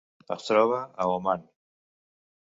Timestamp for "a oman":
1.05-1.43